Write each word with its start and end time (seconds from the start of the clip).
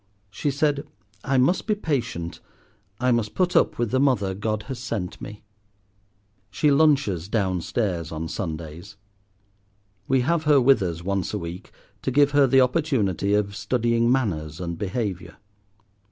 "She 0.31 0.49
said, 0.49 0.87
'I 1.23 1.37
must 1.37 1.67
be 1.67 1.75
patient. 1.75 2.39
I 2.99 3.11
must 3.11 3.35
put 3.35 3.55
up 3.55 3.77
with 3.77 3.91
the 3.91 3.99
mother 3.99 4.33
God 4.33 4.63
has 4.63 4.79
sent 4.79 5.21
me.'" 5.21 5.43
She 6.49 6.71
lunches 6.71 7.27
down 7.29 7.61
stairs 7.61 8.11
on 8.11 8.27
Sundays. 8.27 8.97
We 10.07 10.21
have 10.21 10.45
her 10.45 10.59
with 10.59 10.81
us 10.81 11.03
once 11.03 11.35
a 11.35 11.37
week 11.37 11.71
to 12.01 12.09
give 12.09 12.31
her 12.31 12.47
the 12.47 12.61
opportunity 12.61 13.35
of 13.35 13.55
studying 13.55 14.11
manners 14.11 14.59
and 14.59 14.75
behaviour. 14.75 15.35